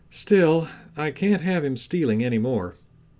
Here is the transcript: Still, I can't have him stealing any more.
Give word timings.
Still, 0.09 0.67
I 0.97 1.11
can't 1.11 1.43
have 1.43 1.63
him 1.63 1.77
stealing 1.77 2.23
any 2.23 2.39
more. 2.39 2.73